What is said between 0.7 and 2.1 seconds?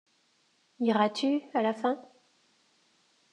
Iras-tu, à la fin?